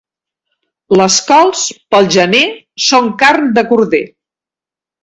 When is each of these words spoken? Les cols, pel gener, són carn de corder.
Les 1.01 1.17
cols, 1.27 1.67
pel 1.97 2.09
gener, 2.17 2.43
són 2.89 3.13
carn 3.23 3.51
de 3.61 3.67
corder. 3.75 4.05